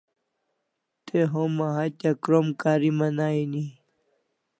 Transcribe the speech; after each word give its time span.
Te 1.05 1.17
homa 1.33 1.67
hatya 1.77 2.11
krom 2.23 2.47
kariman 2.61 3.17
aini 3.27 3.63